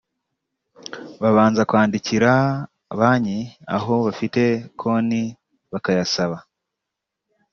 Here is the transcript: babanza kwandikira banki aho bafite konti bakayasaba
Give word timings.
babanza 1.21 1.61
kwandikira 1.69 2.31
banki 2.99 3.39
aho 3.77 3.93
bafite 4.05 4.41
konti 4.79 5.23
bakayasaba 5.71 6.37